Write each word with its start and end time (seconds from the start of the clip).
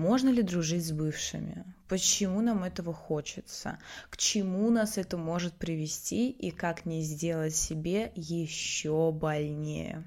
Можно 0.00 0.30
ли 0.30 0.42
дружить 0.42 0.86
с 0.86 0.92
бывшими? 0.92 1.62
Почему 1.86 2.40
нам 2.40 2.64
этого 2.64 2.94
хочется? 2.94 3.78
К 4.08 4.16
чему 4.16 4.70
нас 4.70 4.96
это 4.96 5.18
может 5.18 5.52
привести 5.52 6.30
и 6.30 6.50
как 6.50 6.86
не 6.86 7.02
сделать 7.02 7.54
себе 7.54 8.10
еще 8.14 9.12
больнее? 9.12 10.02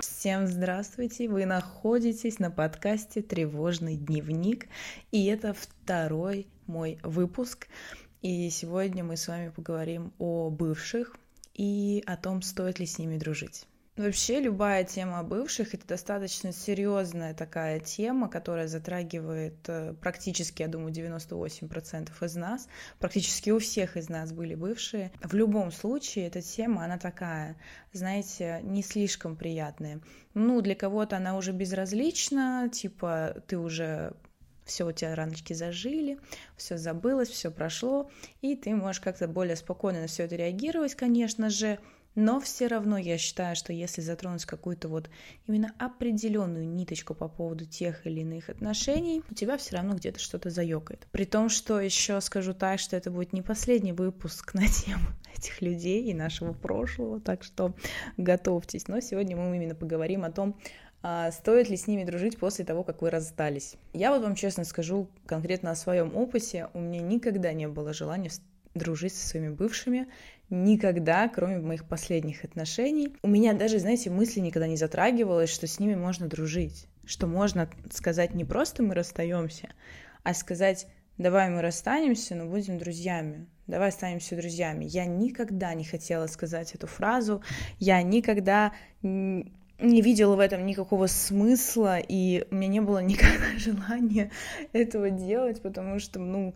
Всем 0.00 0.46
здравствуйте! 0.46 1.28
Вы 1.28 1.46
находитесь 1.46 2.38
на 2.38 2.52
подкасте 2.52 3.20
«Тревожный 3.20 3.96
дневник», 3.96 4.68
и 5.10 5.24
это 5.24 5.52
второй 5.52 6.46
мой 6.68 7.00
выпуск. 7.02 7.66
И 8.22 8.50
сегодня 8.50 9.02
мы 9.02 9.16
с 9.16 9.26
вами 9.26 9.48
поговорим 9.48 10.12
о 10.20 10.48
бывших 10.48 11.16
и 11.54 12.04
о 12.06 12.16
том, 12.16 12.42
стоит 12.42 12.78
ли 12.78 12.86
с 12.86 12.98
ними 12.98 13.18
дружить. 13.18 13.66
Вообще 13.96 14.40
любая 14.40 14.84
тема 14.84 15.22
бывших 15.22 15.72
это 15.72 15.86
достаточно 15.86 16.52
серьезная 16.52 17.32
такая 17.32 17.80
тема, 17.80 18.28
которая 18.28 18.68
затрагивает 18.68 19.56
э, 19.68 19.94
практически, 19.94 20.60
я 20.60 20.68
думаю, 20.68 20.92
98% 20.92 22.10
из 22.22 22.36
нас. 22.36 22.68
Практически 22.98 23.48
у 23.48 23.58
всех 23.58 23.96
из 23.96 24.10
нас 24.10 24.32
были 24.32 24.54
бывшие. 24.54 25.12
В 25.22 25.32
любом 25.34 25.72
случае 25.72 26.26
эта 26.26 26.42
тема, 26.42 26.84
она 26.84 26.98
такая, 26.98 27.56
знаете, 27.94 28.60
не 28.64 28.82
слишком 28.82 29.34
приятная. 29.34 30.02
Ну, 30.34 30.60
для 30.60 30.74
кого-то 30.74 31.16
она 31.16 31.34
уже 31.34 31.52
безразлична, 31.52 32.68
типа 32.70 33.42
ты 33.46 33.56
уже 33.56 34.12
все 34.66 34.86
у 34.86 34.92
тебя 34.92 35.14
раночки 35.14 35.54
зажили, 35.54 36.18
все 36.56 36.76
забылось, 36.76 37.28
все 37.28 37.50
прошло, 37.50 38.10
и 38.42 38.56
ты 38.56 38.74
можешь 38.74 39.00
как-то 39.00 39.26
более 39.26 39.56
спокойно 39.56 40.02
на 40.02 40.06
все 40.06 40.24
это 40.24 40.36
реагировать, 40.36 40.94
конечно 40.94 41.48
же, 41.48 41.78
но 42.16 42.40
все 42.40 42.66
равно 42.66 42.96
я 42.98 43.18
считаю, 43.18 43.54
что 43.54 43.72
если 43.72 44.00
затронуть 44.00 44.46
какую-то 44.46 44.88
вот 44.88 45.10
именно 45.46 45.72
определенную 45.78 46.66
ниточку 46.66 47.14
по 47.14 47.28
поводу 47.28 47.66
тех 47.66 48.06
или 48.06 48.20
иных 48.20 48.48
отношений, 48.48 49.22
у 49.30 49.34
тебя 49.34 49.58
все 49.58 49.76
равно 49.76 49.94
где-то 49.94 50.18
что-то 50.18 50.50
заёкает. 50.50 51.06
При 51.12 51.24
том, 51.24 51.50
что 51.50 51.78
еще 51.78 52.20
скажу 52.22 52.54
так, 52.54 52.80
что 52.80 52.96
это 52.96 53.10
будет 53.10 53.34
не 53.34 53.42
последний 53.42 53.92
выпуск 53.92 54.54
на 54.54 54.66
тему 54.66 55.06
этих 55.36 55.60
людей 55.60 56.04
и 56.04 56.14
нашего 56.14 56.54
прошлого, 56.54 57.20
так 57.20 57.44
что 57.44 57.74
готовьтесь. 58.16 58.88
Но 58.88 59.00
сегодня 59.00 59.36
мы 59.36 59.54
именно 59.54 59.74
поговорим 59.74 60.24
о 60.24 60.32
том, 60.32 60.58
а 61.02 61.30
стоит 61.30 61.68
ли 61.68 61.76
с 61.76 61.86
ними 61.86 62.04
дружить 62.04 62.38
после 62.38 62.64
того, 62.64 62.82
как 62.82 63.02
вы 63.02 63.10
расстались. 63.10 63.76
Я 63.92 64.10
вот 64.10 64.22
вам 64.22 64.34
честно 64.34 64.64
скажу 64.64 65.08
конкретно 65.26 65.70
о 65.70 65.76
своем 65.76 66.16
опыте. 66.16 66.68
У 66.72 66.80
меня 66.80 67.00
никогда 67.00 67.52
не 67.52 67.68
было 67.68 67.92
желания 67.92 68.30
дружить 68.76 69.14
со 69.14 69.26
своими 69.26 69.48
бывшими 69.50 70.06
никогда, 70.48 71.28
кроме 71.28 71.58
моих 71.58 71.84
последних 71.84 72.44
отношений. 72.44 73.16
У 73.22 73.28
меня 73.28 73.52
даже, 73.52 73.78
знаете, 73.78 74.10
мысли 74.10 74.40
никогда 74.40 74.68
не 74.68 74.76
затрагивалось, 74.76 75.50
что 75.50 75.66
с 75.66 75.80
ними 75.80 75.94
можно 75.94 76.28
дружить, 76.28 76.86
что 77.04 77.26
можно 77.26 77.68
сказать 77.90 78.34
не 78.34 78.44
просто 78.44 78.82
мы 78.82 78.94
расстаемся, 78.94 79.70
а 80.22 80.34
сказать 80.34 80.86
давай 81.18 81.50
мы 81.50 81.62
расстанемся, 81.62 82.34
но 82.34 82.46
будем 82.46 82.78
друзьями. 82.78 83.46
Давай 83.66 83.88
останемся 83.88 84.36
друзьями. 84.36 84.84
Я 84.84 85.06
никогда 85.06 85.74
не 85.74 85.84
хотела 85.84 86.28
сказать 86.28 86.74
эту 86.74 86.86
фразу. 86.86 87.42
Я 87.80 88.00
никогда 88.02 88.72
не 89.78 90.00
видела 90.00 90.36
в 90.36 90.40
этом 90.40 90.64
никакого 90.64 91.06
смысла, 91.06 91.98
и 91.98 92.46
у 92.50 92.54
меня 92.54 92.68
не 92.68 92.80
было 92.80 92.98
никогда 93.02 93.58
желания 93.58 94.30
этого 94.72 95.10
делать, 95.10 95.62
потому 95.62 95.98
что, 95.98 96.18
ну, 96.18 96.54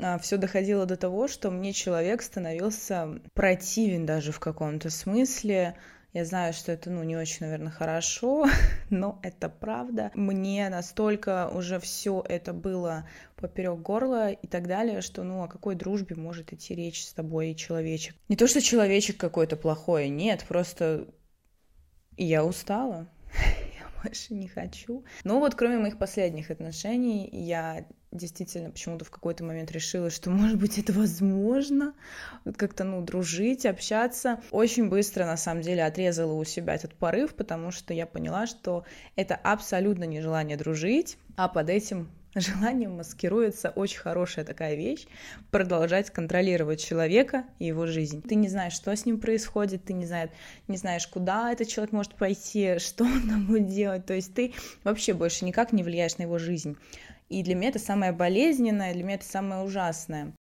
а, 0.00 0.18
все 0.18 0.36
доходило 0.36 0.86
до 0.86 0.96
того, 0.96 1.28
что 1.28 1.50
мне 1.50 1.72
человек 1.72 2.22
становился 2.22 3.20
противен 3.34 4.06
даже 4.06 4.32
в 4.32 4.40
каком-то 4.40 4.90
смысле. 4.90 5.76
Я 6.14 6.26
знаю, 6.26 6.52
что 6.52 6.72
это, 6.72 6.90
ну, 6.90 7.02
не 7.04 7.16
очень, 7.16 7.38
наверное, 7.40 7.72
хорошо, 7.72 8.46
но 8.90 9.18
это 9.22 9.48
правда. 9.48 10.10
Мне 10.14 10.68
настолько 10.68 11.48
уже 11.48 11.80
все 11.80 12.22
это 12.28 12.52
было 12.52 13.08
поперек 13.36 13.78
горла 13.78 14.30
и 14.30 14.46
так 14.46 14.68
далее, 14.68 15.00
что, 15.00 15.24
ну, 15.24 15.42
о 15.42 15.48
какой 15.48 15.74
дружбе 15.74 16.14
может 16.16 16.52
идти 16.52 16.74
речь 16.74 17.04
с 17.04 17.12
тобой, 17.14 17.54
человечек? 17.54 18.14
Не 18.28 18.36
то, 18.36 18.46
что 18.46 18.60
человечек 18.60 19.16
какой-то 19.16 19.56
плохой, 19.56 20.08
нет, 20.10 20.44
просто 20.46 21.06
я 22.16 22.44
устала 22.44 23.08
больше 24.02 24.34
не 24.34 24.48
хочу. 24.48 25.04
Но 25.24 25.40
вот 25.40 25.54
кроме 25.54 25.78
моих 25.78 25.98
последних 25.98 26.50
отношений, 26.50 27.28
я 27.32 27.84
действительно 28.10 28.70
почему-то 28.70 29.04
в 29.04 29.10
какой-то 29.10 29.42
момент 29.44 29.70
решила, 29.72 30.10
что, 30.10 30.30
может 30.30 30.58
быть, 30.58 30.78
это 30.78 30.92
возможно, 30.92 31.94
как-то, 32.56 32.84
ну, 32.84 33.00
дружить, 33.00 33.64
общаться. 33.64 34.40
Очень 34.50 34.88
быстро, 34.88 35.24
на 35.24 35.36
самом 35.36 35.62
деле, 35.62 35.84
отрезала 35.84 36.32
у 36.32 36.44
себя 36.44 36.74
этот 36.74 36.94
порыв, 36.94 37.34
потому 37.34 37.70
что 37.70 37.94
я 37.94 38.06
поняла, 38.06 38.46
что 38.46 38.84
это 39.16 39.34
абсолютно 39.34 40.04
не 40.04 40.20
желание 40.20 40.56
дружить, 40.56 41.16
а 41.36 41.48
под 41.48 41.70
этим 41.70 42.10
желанием 42.40 42.96
маскируется 42.96 43.70
очень 43.70 43.98
хорошая 43.98 44.44
такая 44.44 44.74
вещь— 44.74 45.06
продолжать 45.50 46.10
контролировать 46.10 46.82
человека 46.82 47.44
и 47.58 47.66
его 47.66 47.86
жизнь. 47.86 48.22
Ты 48.22 48.36
не 48.36 48.48
знаешь, 48.48 48.72
что 48.72 48.94
с 48.94 49.04
ним 49.04 49.20
происходит, 49.20 49.84
ты 49.84 49.92
не, 49.92 50.06
знаешь, 50.06 50.30
не 50.66 50.76
знаешь, 50.78 51.06
куда 51.06 51.52
этот 51.52 51.68
человек 51.68 51.92
может 51.92 52.14
пойти, 52.14 52.78
что 52.78 53.04
он 53.04 53.28
там 53.28 53.46
будет 53.46 53.68
делать. 53.68 54.06
То 54.06 54.14
есть 54.14 54.34
ты 54.34 54.54
вообще 54.84 55.12
больше 55.12 55.44
никак 55.44 55.72
не 55.72 55.82
влияешь 55.82 56.16
на 56.16 56.22
его 56.22 56.38
жизнь. 56.38 56.76
И 57.28 57.42
для 57.42 57.54
меня 57.54 57.68
это 57.68 57.78
самое 57.78 58.12
болезненное, 58.12 58.92
для 58.92 59.04
меня 59.04 59.14
это 59.16 59.26
самое 59.26 59.62
ужасное. 59.62 60.34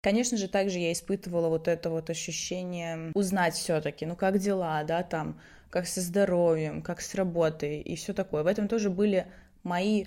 Конечно 0.00 0.38
же, 0.38 0.48
также 0.48 0.78
я 0.78 0.92
испытывала 0.92 1.48
вот 1.48 1.66
это 1.66 1.90
вот 1.90 2.08
ощущение 2.08 3.10
узнать 3.14 3.54
все-таки, 3.54 4.06
ну 4.06 4.14
как 4.14 4.38
дела, 4.38 4.84
да, 4.84 5.02
там, 5.02 5.40
как 5.70 5.86
со 5.86 6.00
здоровьем, 6.00 6.82
как 6.82 7.00
с 7.00 7.14
работой 7.14 7.80
и 7.80 7.96
все 7.96 8.12
такое. 8.12 8.42
В 8.42 8.46
этом 8.46 8.68
тоже 8.68 8.90
были 8.90 9.26
мои 9.62 10.06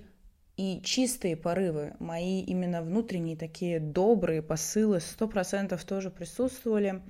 и 0.58 0.82
чистые 0.84 1.36
порывы, 1.36 1.94
мои 2.00 2.42
именно 2.42 2.82
внутренние 2.82 3.38
такие 3.38 3.80
добрые 3.80 4.42
посылы, 4.42 5.00
сто 5.00 5.28
процентов 5.28 5.84
тоже 5.84 6.10
присутствовали. 6.10 7.02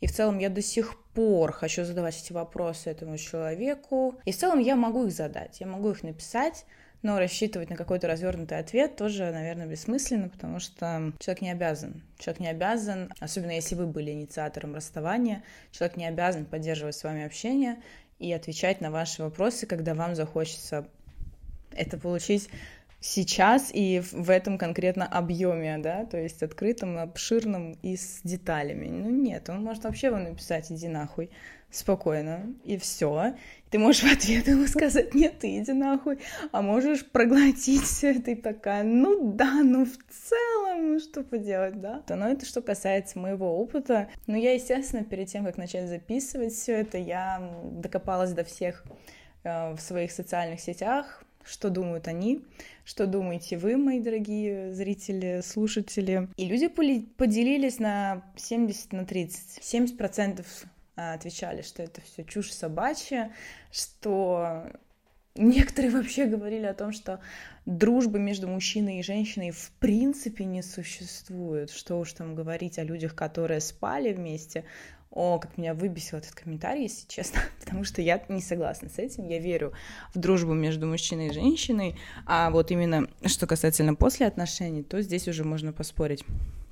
И 0.00 0.06
в 0.06 0.12
целом 0.12 0.38
я 0.38 0.50
до 0.50 0.62
сих 0.62 0.98
пор 1.12 1.52
хочу 1.52 1.84
задавать 1.84 2.22
эти 2.22 2.32
вопросы 2.32 2.90
этому 2.90 3.16
человеку. 3.16 4.14
И 4.24 4.32
в 4.32 4.36
целом 4.36 4.58
я 4.58 4.76
могу 4.76 5.06
их 5.06 5.12
задать, 5.12 5.60
я 5.60 5.66
могу 5.66 5.90
их 5.90 6.02
написать, 6.02 6.64
но 7.02 7.18
рассчитывать 7.18 7.70
на 7.70 7.76
какой-то 7.76 8.08
развернутый 8.08 8.58
ответ 8.58 8.96
тоже, 8.96 9.30
наверное, 9.30 9.66
бессмысленно, 9.66 10.28
потому 10.28 10.60
что 10.60 11.12
человек 11.18 11.42
не 11.42 11.50
обязан. 11.50 12.02
Человек 12.18 12.40
не 12.40 12.48
обязан, 12.48 13.12
особенно 13.20 13.52
если 13.52 13.74
вы 13.74 13.86
были 13.86 14.10
инициатором 14.10 14.74
расставания, 14.74 15.42
человек 15.70 15.96
не 15.96 16.06
обязан 16.06 16.46
поддерживать 16.46 16.96
с 16.96 17.04
вами 17.04 17.24
общение 17.24 17.76
и 18.18 18.32
отвечать 18.32 18.80
на 18.80 18.90
ваши 18.90 19.22
вопросы, 19.22 19.66
когда 19.66 19.94
вам 19.94 20.14
захочется 20.14 20.88
это 21.72 21.98
получить 21.98 22.48
сейчас 23.00 23.70
и 23.72 24.02
в 24.12 24.30
этом 24.30 24.58
конкретно 24.58 25.06
объеме, 25.06 25.78
да, 25.78 26.04
то 26.06 26.18
есть 26.18 26.42
открытым, 26.42 26.98
обширным 26.98 27.72
и 27.82 27.96
с 27.96 28.20
деталями. 28.24 28.88
Ну 28.88 29.10
нет, 29.10 29.48
он 29.48 29.62
может 29.62 29.84
вообще 29.84 30.10
вам 30.10 30.24
написать 30.24 30.72
«иди 30.72 30.88
нахуй», 30.88 31.30
спокойно, 31.70 32.54
и 32.64 32.76
все. 32.78 33.34
Ты 33.70 33.78
можешь 33.78 34.02
в 34.02 34.12
ответ 34.12 34.46
ему 34.46 34.66
сказать 34.66 35.14
«нет, 35.14 35.40
ты 35.40 35.58
иди 35.58 35.72
нахуй», 35.72 36.18
а 36.52 36.62
можешь 36.62 37.04
проглотить 37.04 37.82
все 37.82 38.12
это 38.12 38.30
и 38.30 38.34
такая 38.34 38.84
«ну 38.84 39.32
да, 39.32 39.62
ну 39.62 39.84
в 39.84 39.96
целом, 40.28 40.92
ну 40.92 41.00
что 41.00 41.22
поделать, 41.22 41.80
да?» 41.80 42.02
Но 42.08 42.28
это 42.28 42.46
что 42.46 42.62
касается 42.62 43.18
моего 43.18 43.58
опыта. 43.58 44.08
Ну 44.26 44.36
я, 44.36 44.54
естественно, 44.54 45.04
перед 45.04 45.28
тем, 45.28 45.44
как 45.44 45.56
начать 45.56 45.88
записывать 45.88 46.54
все 46.54 46.74
это, 46.74 46.98
я 46.98 47.52
докопалась 47.64 48.32
до 48.32 48.44
всех 48.44 48.84
э, 49.42 49.74
в 49.74 49.80
своих 49.80 50.12
социальных 50.12 50.60
сетях, 50.60 51.24
что 51.42 51.70
думают 51.70 52.08
они, 52.08 52.44
что 52.84 53.06
думаете 53.06 53.56
вы, 53.58 53.76
мои 53.76 54.00
дорогие 54.00 54.72
зрители, 54.72 55.40
слушатели. 55.44 56.28
И 56.36 56.46
люди 56.46 56.68
поделились 56.68 57.78
на 57.78 58.22
70 58.36 58.92
на 58.92 59.04
30. 59.04 59.62
70 59.62 59.98
процентов 59.98 60.46
а, 60.64 60.68
отвечали, 60.96 61.62
что 61.62 61.82
это 61.82 62.00
все 62.00 62.24
чушь 62.24 62.52
собачья, 62.52 63.32
что 63.70 64.66
некоторые 65.34 65.92
вообще 65.92 66.26
говорили 66.26 66.66
о 66.66 66.74
том, 66.74 66.92
что 66.92 67.20
дружбы 67.66 68.18
между 68.18 68.48
мужчиной 68.48 69.00
и 69.00 69.02
женщиной 69.02 69.50
в 69.50 69.70
принципе 69.78 70.44
не 70.44 70.62
существует. 70.62 71.70
Что 71.70 71.98
уж 71.98 72.12
там 72.12 72.34
говорить 72.34 72.78
о 72.78 72.84
людях, 72.84 73.14
которые 73.14 73.60
спали 73.60 74.12
вместе. 74.12 74.64
О, 75.10 75.38
как 75.38 75.56
меня 75.56 75.72
выбесил 75.72 76.18
этот 76.18 76.32
комментарий, 76.32 76.82
если 76.82 77.06
честно, 77.08 77.40
потому 77.60 77.84
что 77.84 78.02
я 78.02 78.22
не 78.28 78.42
согласна 78.42 78.88
с 78.88 78.98
этим. 78.98 79.28
Я 79.28 79.38
верю 79.38 79.72
в 80.14 80.18
дружбу 80.18 80.52
между 80.52 80.86
мужчиной 80.86 81.28
и 81.28 81.32
женщиной, 81.32 81.96
а 82.26 82.50
вот 82.50 82.70
именно 82.70 83.08
что 83.24 83.46
касательно 83.46 83.94
после 83.94 84.26
отношений, 84.26 84.82
то 84.82 85.00
здесь 85.00 85.28
уже 85.28 85.44
можно 85.44 85.72
поспорить. 85.72 86.24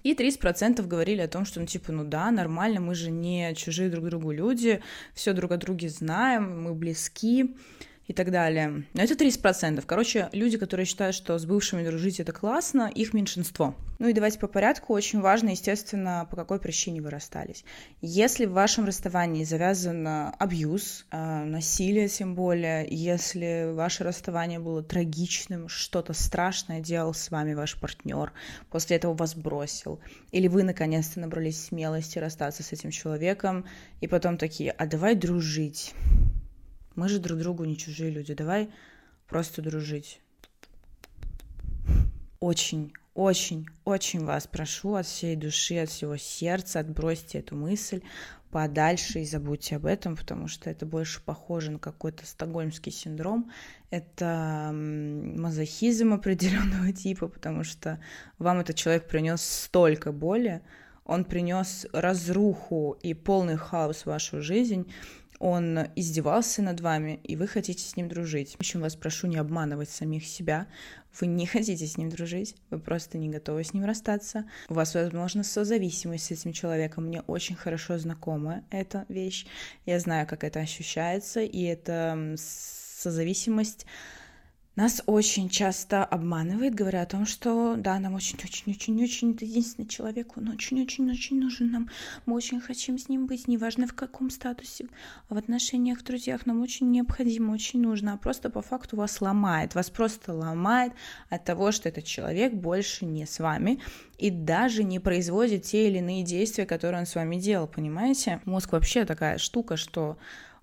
И 0.05 0.15
30% 0.15 0.87
говорили 0.87 1.23
о 1.23 1.29
том, 1.29 1.47
что, 1.47 1.61
ну, 1.61 1.67
типа, 1.67 1.91
ну 1.91 2.05
да, 2.05 2.31
нормально, 2.31 2.79
мы 2.79 2.95
же 2.95 3.11
не 3.11 3.55
чужие 3.55 3.89
друг 3.89 4.05
другу 4.05 4.33
люди, 4.33 4.83
все 5.15 5.33
друг 5.33 5.51
о 5.51 5.57
друге 5.57 5.89
знаем, 5.89 6.63
мы 6.63 6.75
близки. 6.75 7.57
И 8.07 8.13
так 8.13 8.31
далее. 8.31 8.85
Но 8.93 9.03
это 9.03 9.15
30%. 9.15 9.83
Короче, 9.87 10.29
люди, 10.33 10.59
которые 10.59 10.87
считают, 10.87 11.17
что 11.17 11.39
с 11.39 11.47
бывшими 11.47 11.85
дружить 11.85 12.21
это 12.21 12.33
классно, 12.33 12.91
их 12.95 13.15
меньшинство. 13.15 13.75
Ну 13.99 14.09
и 14.09 14.13
давайте 14.13 14.39
по 14.39 14.49
порядку. 14.49 14.93
Очень 14.93 15.21
важно, 15.21 15.51
естественно, 15.51 16.27
по 16.29 16.37
какой 16.37 16.59
причине 16.59 17.01
вы 17.01 17.11
расстались. 17.11 17.65
Если 18.03 18.45
в 18.45 18.53
вашем 18.53 18.85
расставании 18.85 19.45
завязан 19.45 20.07
абьюз, 20.39 21.07
а, 21.11 21.45
насилие 21.45 22.09
тем 22.09 22.35
более, 22.35 22.87
если 22.91 23.73
ваше 23.73 24.05
расставание 24.05 24.59
было 24.59 24.83
трагичным, 24.83 25.69
что-то 25.69 26.13
страшное 26.13 26.81
делал 26.81 27.15
с 27.15 27.31
вами 27.31 27.55
ваш 27.55 27.77
партнер, 27.77 28.33
после 28.71 28.97
этого 28.97 29.15
вас 29.15 29.35
бросил, 29.35 30.01
или 30.33 30.49
вы 30.49 30.65
наконец-то 30.65 31.21
набрались 31.21 31.67
смелости 31.67 32.19
расстаться 32.19 32.63
с 32.63 32.73
этим 32.73 32.91
человеком, 32.91 33.65
и 34.01 34.09
потом 34.09 34.37
такие, 34.37 34.73
а 34.73 34.87
давай 34.87 35.15
дружить 35.15 35.95
мы 36.97 37.09
же 37.09 37.19
друг 37.19 37.39
другу 37.39 37.65
не 37.65 37.77
чужие 37.77 38.11
люди. 38.11 38.35
Давай 38.35 38.71
просто 39.29 39.63
дружить. 39.63 40.21
Очень, 42.41 42.93
очень, 43.15 43.67
очень 43.85 44.25
вас 44.25 44.47
прошу 44.47 44.95
от 44.95 45.07
всей 45.07 45.37
души, 45.37 45.79
от 45.79 45.89
всего 45.89 46.17
сердца, 46.17 46.81
отбросьте 46.81 47.39
эту 47.39 47.57
мысль 47.57 48.03
подальше 48.55 49.19
и 49.19 49.25
забудьте 49.25 49.75
об 49.75 49.85
этом, 49.85 50.15
потому 50.15 50.47
что 50.47 50.71
это 50.71 50.87
больше 50.87 51.21
похоже 51.21 51.73
на 51.73 51.81
какой-то 51.81 52.25
стокгольмский 52.25 52.93
синдром. 52.93 53.51
Это 53.91 54.71
мазохизм 54.73 56.13
определенного 56.13 56.93
типа, 57.03 57.27
потому 57.27 57.65
что 57.65 57.99
вам 58.39 58.61
этот 58.61 58.77
человек 58.77 59.09
принес 59.09 59.43
столько 59.43 60.13
боли, 60.13 60.63
он 61.05 61.25
принес 61.25 61.89
разруху 61.93 62.97
и 63.03 63.13
полный 63.13 63.57
хаос 63.57 64.03
в 64.03 64.07
вашу 64.07 64.41
жизнь, 64.41 64.87
он 65.45 65.79
издевался 65.95 66.63
над 66.63 66.81
вами, 66.81 67.21
и 67.23 67.37
вы 67.37 67.47
хотите 67.47 67.85
с 67.85 67.97
ним 67.97 68.09
дружить. 68.09 68.53
В 68.53 68.61
общем, 68.61 68.81
вас 68.81 68.97
прошу 68.97 69.27
не 69.27 69.37
обманывать 69.37 69.91
самих 69.91 70.25
себя. 70.25 70.67
Вы 71.21 71.27
не 71.27 71.45
хотите 71.45 71.87
с 71.87 71.99
ним 71.99 72.09
дружить, 72.09 72.57
вы 72.71 72.79
просто 72.79 73.19
не 73.19 73.29
готовы 73.29 73.63
с 73.63 73.75
ним 73.75 73.85
расстаться. 73.85 74.47
У 74.71 74.75
вас, 74.75 74.95
возможно, 74.95 75.45
созависимость 75.45 76.25
с 76.25 76.31
этим 76.31 76.55
человеком. 76.55 77.05
Мне 77.09 77.21
очень 77.27 77.57
хорошо 77.57 77.99
знакома 77.99 78.65
эта 78.71 79.05
вещь. 79.11 79.45
Я 79.85 80.01
знаю, 80.01 80.27
как 80.27 80.45
это 80.45 80.61
ощущается, 80.61 81.41
и 81.41 81.63
это 81.65 82.37
созависимость 82.39 83.85
нас 84.77 85.03
очень 85.07 85.49
часто 85.49 86.05
обманывает, 86.05 86.75
говоря 86.75 87.03
о 87.03 87.07
том, 87.07 87.27
что 87.27 87.77
да, 87.77 87.99
нам 88.01 88.15
очень-очень-очень-очень, 88.15 89.35
это 89.35 89.45
единственный 89.45 89.87
человек, 89.87 90.37
он 90.37 90.49
очень-очень-очень 90.49 91.39
нужен 91.39 91.71
нам, 91.71 91.91
мы 92.27 92.35
очень 92.35 92.61
хотим 92.61 92.99
с 92.99 93.09
ним 93.09 93.27
быть, 93.27 93.47
неважно 93.47 93.87
в 93.87 93.95
каком 93.95 94.31
статусе, 94.31 94.87
а 95.29 95.35
в 95.35 95.39
отношениях, 95.39 96.01
в 96.01 96.05
друзьях 96.05 96.47
нам 96.47 96.61
очень 96.61 96.91
необходимо, 96.91 97.53
очень 97.53 97.81
нужно, 97.81 98.15
а 98.15 98.17
просто 98.17 98.51
по 98.51 98.63
факту 98.63 98.97
вас 98.97 99.21
ломает, 99.21 99.75
вас 99.75 99.91
просто 99.91 100.33
ломает 100.33 100.93
от 101.29 101.45
того, 101.45 101.71
что 101.71 101.89
этот 101.89 102.05
человек 102.05 102.53
больше 102.53 103.05
не 103.05 103.27
с 103.27 103.39
вами 103.39 103.81
и 104.19 104.31
даже 104.31 104.83
не 104.83 104.99
производит 104.99 105.63
те 105.63 105.89
или 105.89 105.99
иные 105.99 106.25
действия, 106.25 106.67
которые 106.67 107.01
он 107.01 107.07
с 107.07 107.15
вами 107.15 107.37
делал, 107.37 107.69
понимаете? 107.69 108.41
Мозг 108.45 108.73
вообще 108.73 109.05
такая 109.05 109.39
штука, 109.39 109.77
что 109.77 110.19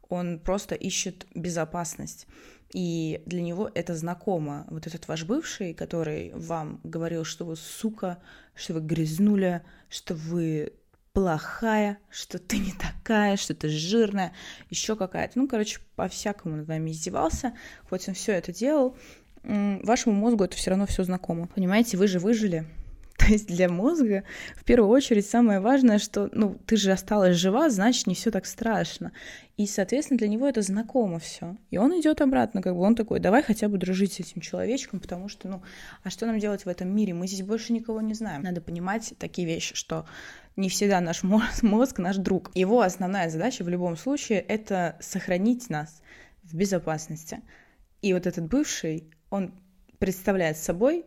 он 0.09 0.39
просто 0.39 0.75
ищет 0.75 1.25
безопасность. 1.33 2.27
И 2.73 3.21
для 3.25 3.41
него 3.41 3.69
это 3.73 3.95
знакомо. 3.95 4.65
Вот 4.69 4.88
этот 4.88 5.07
ваш 5.07 5.25
бывший, 5.25 5.73
который 5.73 6.31
вам 6.33 6.79
говорил, 6.83 7.23
что 7.23 7.45
вы 7.45 7.56
сука, 7.56 8.18
что 8.56 8.73
вы 8.73 8.81
грязнуля, 8.81 9.63
что 9.89 10.15
вы 10.15 10.73
плохая, 11.13 11.97
что 12.09 12.39
ты 12.39 12.57
не 12.57 12.71
такая, 12.71 13.35
что 13.35 13.53
ты 13.53 13.68
жирная, 13.68 14.33
еще 14.69 14.95
какая-то. 14.95 15.38
Ну, 15.38 15.47
короче, 15.47 15.79
по-всякому 15.95 16.57
над 16.57 16.68
вами 16.68 16.91
издевался. 16.91 17.53
Хоть 17.89 18.07
он 18.07 18.13
все 18.13 18.33
это 18.33 18.53
делал, 18.53 18.95
вашему 19.44 20.15
мозгу 20.15 20.44
это 20.44 20.56
все 20.56 20.69
равно 20.69 20.85
все 20.85 21.03
знакомо. 21.03 21.47
Понимаете, 21.47 21.97
вы 21.97 22.07
же 22.07 22.19
выжили, 22.19 22.65
то 23.21 23.27
есть 23.27 23.47
для 23.47 23.69
мозга 23.69 24.23
в 24.56 24.63
первую 24.63 24.89
очередь 24.89 25.27
самое 25.27 25.59
важное, 25.59 26.00
что 26.00 26.29
ну, 26.31 26.57
ты 26.65 26.75
же 26.75 26.91
осталась 26.91 27.35
жива, 27.38 27.69
значит, 27.69 28.07
не 28.07 28.15
все 28.15 28.31
так 28.31 28.47
страшно. 28.47 29.12
И, 29.57 29.68
соответственно, 29.68 30.18
для 30.18 30.27
него 30.27 30.47
это 30.47 30.63
знакомо 30.63 31.19
все. 31.19 31.56
И 31.69 31.77
он 31.77 31.91
идет 32.00 32.21
обратно, 32.21 32.63
как 32.63 32.73
бы 32.73 32.81
он 32.81 32.95
такой, 32.95 33.19
давай 33.19 33.44
хотя 33.44 33.68
бы 33.69 33.77
дружить 33.77 34.13
с 34.13 34.19
этим 34.19 34.41
человечком, 34.41 35.00
потому 35.00 35.27
что, 35.27 35.47
ну, 35.47 35.62
а 36.03 36.09
что 36.09 36.25
нам 36.25 36.39
делать 36.39 36.65
в 36.65 36.68
этом 36.68 36.89
мире? 36.95 37.13
Мы 37.13 37.27
здесь 37.27 37.44
больше 37.44 37.73
никого 37.73 38.01
не 38.01 38.15
знаем. 38.15 38.41
Надо 38.41 38.59
понимать 38.59 39.13
такие 39.19 39.47
вещи, 39.47 39.75
что 39.75 40.07
не 40.56 40.68
всегда 40.69 41.00
наш 41.00 41.21
мозг, 41.23 41.62
мозг 41.62 42.00
наш 42.00 42.18
друг. 42.18 42.50
Его 42.56 42.81
основная 42.81 43.29
задача 43.29 43.63
в 43.63 43.69
любом 43.69 43.97
случае— 43.97 44.39
это 44.47 44.97
сохранить 45.00 45.69
нас 45.69 46.01
в 46.41 46.56
безопасности. 46.56 47.41
И 48.01 48.13
вот 48.13 48.25
этот 48.25 48.47
бывший, 48.47 49.12
он 49.29 49.53
представляет 50.00 50.57
собой 50.57 51.06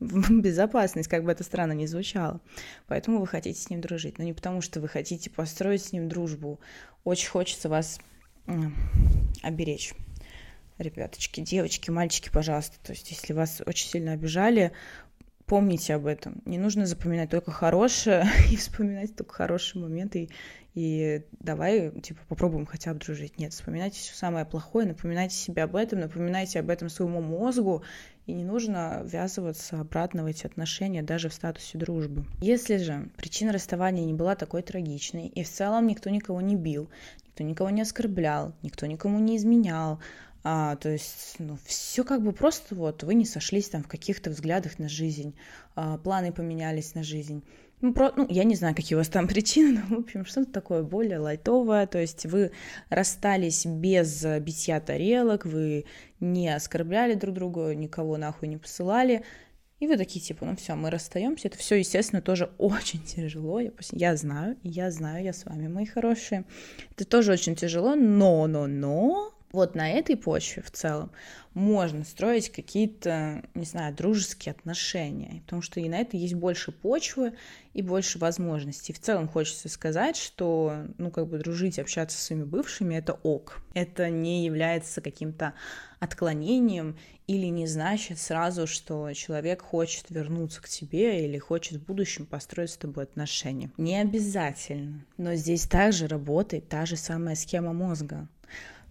безопасность, 0.00 1.08
как 1.08 1.24
бы 1.24 1.32
это 1.32 1.44
странно 1.44 1.72
ни 1.72 1.86
звучало. 1.86 2.40
Поэтому 2.86 3.20
вы 3.20 3.26
хотите 3.26 3.60
с 3.60 3.70
ним 3.70 3.80
дружить. 3.80 4.18
Но 4.18 4.24
не 4.24 4.32
потому, 4.32 4.60
что 4.60 4.80
вы 4.80 4.88
хотите 4.88 5.30
построить 5.30 5.82
с 5.82 5.92
ним 5.92 6.08
дружбу. 6.08 6.60
Очень 7.04 7.30
хочется 7.30 7.68
вас 7.68 7.98
оберечь. 9.42 9.94
Ребяточки, 10.78 11.40
девочки, 11.40 11.90
мальчики, 11.90 12.30
пожалуйста. 12.30 12.76
То 12.82 12.92
есть, 12.92 13.10
если 13.10 13.32
вас 13.32 13.62
очень 13.64 13.88
сильно 13.88 14.12
обижали, 14.12 14.72
помните 15.46 15.94
об 15.94 16.06
этом. 16.06 16.42
Не 16.44 16.58
нужно 16.58 16.84
запоминать 16.84 17.30
только 17.30 17.50
хорошее 17.50 18.26
и 18.50 18.56
вспоминать 18.56 19.16
только 19.16 19.32
хорошие 19.32 19.82
моменты. 19.82 20.24
И, 20.24 20.30
и 20.76 21.22
давай, 21.40 21.90
типа, 22.02 22.20
попробуем 22.28 22.66
хотя 22.66 22.92
бы 22.92 23.00
дружить. 23.00 23.38
Нет, 23.38 23.54
вспоминайте 23.54 23.98
все 23.98 24.14
самое 24.14 24.44
плохое, 24.44 24.86
напоминайте 24.86 25.34
себе 25.34 25.62
об 25.62 25.74
этом, 25.74 26.00
напоминайте 26.00 26.60
об 26.60 26.68
этом 26.68 26.90
своему 26.90 27.22
мозгу, 27.22 27.82
и 28.26 28.34
не 28.34 28.44
нужно 28.44 29.00
ввязываться 29.02 29.80
обратно 29.80 30.22
в 30.22 30.26
эти 30.26 30.44
отношения 30.44 31.02
даже 31.02 31.30
в 31.30 31.34
статусе 31.34 31.78
дружбы. 31.78 32.26
Если 32.42 32.76
же 32.76 33.08
причина 33.16 33.54
расставания 33.54 34.04
не 34.04 34.12
была 34.12 34.34
такой 34.34 34.60
трагичной, 34.60 35.28
и 35.28 35.44
в 35.44 35.48
целом 35.48 35.86
никто 35.86 36.10
никого 36.10 36.42
не 36.42 36.56
бил, 36.56 36.90
никто 37.26 37.42
никого 37.42 37.70
не 37.70 37.80
оскорблял, 37.80 38.52
никто 38.60 38.84
никому 38.84 39.18
не 39.18 39.38
изменял, 39.38 39.98
а, 40.44 40.76
то 40.76 40.90
есть, 40.90 41.36
ну, 41.38 41.56
все 41.64 42.04
как 42.04 42.22
бы 42.22 42.32
просто 42.32 42.74
вот 42.74 43.02
вы 43.02 43.14
не 43.14 43.24
сошлись 43.24 43.70
там 43.70 43.82
в 43.82 43.88
каких-то 43.88 44.28
взглядах 44.28 44.78
на 44.78 44.90
жизнь, 44.90 45.34
а, 45.74 45.96
планы 45.96 46.32
поменялись 46.32 46.94
на 46.94 47.02
жизнь. 47.02 47.42
Ну, 47.82 47.92
про, 47.92 48.12
ну, 48.16 48.26
я 48.30 48.44
не 48.44 48.54
знаю, 48.54 48.74
какие 48.74 48.96
у 48.96 48.98
вас 48.98 49.08
там 49.08 49.28
причины, 49.28 49.82
но, 49.88 49.96
в 49.96 49.98
общем, 50.00 50.24
что-то 50.24 50.50
такое 50.50 50.82
более 50.82 51.18
лайтовое, 51.18 51.86
то 51.86 51.98
есть 51.98 52.26
вы 52.26 52.52
расстались 52.88 53.66
без 53.66 54.24
битья 54.40 54.80
тарелок, 54.80 55.44
вы 55.44 55.84
не 56.20 56.48
оскорбляли 56.54 57.14
друг 57.14 57.34
друга, 57.34 57.74
никого 57.74 58.16
нахуй 58.16 58.48
не 58.48 58.56
посылали, 58.56 59.24
и 59.78 59.86
вы 59.86 59.98
такие, 59.98 60.24
типа, 60.24 60.46
ну 60.46 60.56
все, 60.56 60.74
мы 60.74 60.88
расстаемся. 60.88 61.48
Это 61.48 61.58
все, 61.58 61.74
естественно, 61.76 62.22
тоже 62.22 62.50
очень 62.58 63.02
тяжело. 63.02 63.60
Я, 63.60 63.72
я 63.92 64.16
знаю, 64.16 64.56
я 64.62 64.90
знаю, 64.90 65.22
я 65.22 65.32
с 65.32 65.44
вами, 65.44 65.68
мои 65.68 65.84
хорошие. 65.84 66.44
Это 66.92 67.04
тоже 67.04 67.32
очень 67.32 67.56
тяжело, 67.56 67.94
но, 67.94 68.46
но, 68.46 68.66
но 68.66 69.35
вот 69.56 69.74
на 69.74 69.90
этой 69.90 70.16
почве 70.16 70.62
в 70.62 70.70
целом 70.70 71.10
можно 71.54 72.04
строить 72.04 72.50
какие-то, 72.50 73.42
не 73.54 73.64
знаю, 73.64 73.94
дружеские 73.94 74.52
отношения, 74.52 75.40
потому 75.46 75.62
что 75.62 75.80
и 75.80 75.88
на 75.88 75.98
это 75.98 76.18
есть 76.18 76.34
больше 76.34 76.70
почвы 76.70 77.32
и 77.72 77.80
больше 77.80 78.18
возможностей. 78.18 78.92
В 78.92 79.00
целом 79.00 79.26
хочется 79.26 79.70
сказать, 79.70 80.16
что, 80.16 80.84
ну, 80.98 81.10
как 81.10 81.28
бы 81.28 81.38
дружить, 81.38 81.78
общаться 81.78 82.18
с 82.18 82.24
своими 82.24 82.44
бывшими— 82.44 82.94
это 82.96 83.14
ок. 83.14 83.62
Это 83.72 84.10
не 84.10 84.44
является 84.44 85.00
каким-то 85.00 85.54
отклонением 85.98 86.98
или 87.26 87.46
не 87.46 87.66
значит 87.66 88.18
сразу, 88.18 88.66
что 88.66 89.12
человек 89.14 89.62
хочет 89.62 90.10
вернуться 90.10 90.62
к 90.62 90.68
тебе 90.68 91.24
или 91.24 91.38
хочет 91.38 91.78
в 91.78 91.84
будущем 91.86 92.26
построить 92.26 92.70
с 92.70 92.76
тобой 92.76 93.04
отношения. 93.04 93.70
Не 93.78 94.00
обязательно. 94.00 95.04
Но 95.16 95.34
здесь 95.34 95.66
также 95.66 96.06
работает 96.06 96.68
та 96.68 96.84
же 96.84 96.96
самая 96.96 97.34
схема 97.34 97.72
мозга. 97.72 98.28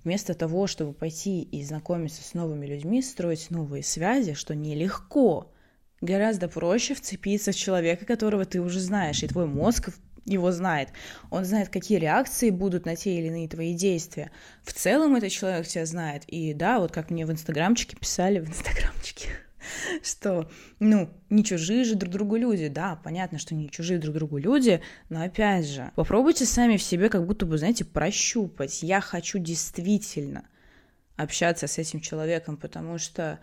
Вместо 0.05 0.35
того, 0.35 0.67
чтобы 0.67 0.93
пойти 0.93 1.41
и 1.41 1.63
знакомиться 1.63 2.23
с 2.23 2.35
новыми 2.35 2.67
людьми, 2.67 3.01
строить 3.01 3.49
новые 3.49 3.81
связи, 3.81 4.33
что 4.33 4.53
нелегко, 4.53 5.51
гораздо 5.99 6.47
проще 6.47 6.93
вцепиться 6.93 7.51
в 7.51 7.55
человека, 7.55 8.05
которого 8.05 8.45
ты 8.45 8.61
уже 8.61 8.79
знаешь, 8.79 9.23
и 9.23 9.27
твой 9.27 9.47
мозг 9.47 9.89
его 10.25 10.51
знает. 10.51 10.89
Он 11.31 11.43
знает, 11.43 11.69
какие 11.69 11.97
реакции 11.97 12.51
будут 12.51 12.85
на 12.85 12.95
те 12.95 13.17
или 13.17 13.27
иные 13.27 13.49
твои 13.49 13.73
действия. 13.73 14.31
В 14.63 14.73
целом 14.73 15.15
этот 15.15 15.31
человек 15.31 15.65
тебя 15.67 15.87
знает. 15.87 16.23
И 16.27 16.53
да, 16.53 16.79
вот 16.79 16.91
как 16.91 17.09
мне 17.09 17.25
в 17.25 17.31
инстаграмчике 17.31 17.97
писали, 17.97 18.39
в 18.39 18.47
инстаграмчике, 18.47 19.29
что, 20.03 20.49
ну, 20.79 21.09
не 21.29 21.43
чужие 21.43 21.83
же 21.83 21.95
друг 21.95 22.13
другу 22.13 22.35
люди. 22.35 22.67
Да, 22.67 22.99
понятно, 23.03 23.39
что 23.39 23.55
не 23.55 23.69
чужие 23.69 23.99
друг 23.99 24.15
другу 24.15 24.37
люди, 24.37 24.81
но 25.09 25.23
опять 25.23 25.67
же, 25.67 25.91
попробуйте 25.95 26.45
сами 26.45 26.77
в 26.77 26.83
себе 26.83 27.09
как 27.09 27.25
будто 27.25 27.45
бы, 27.45 27.57
знаете, 27.57 27.85
прощупать. 27.85 28.83
Я 28.83 29.01
хочу 29.01 29.39
действительно 29.39 30.47
общаться 31.17 31.67
с 31.67 31.77
этим 31.77 32.01
человеком, 32.01 32.57
потому 32.57 32.97
что 32.97 33.39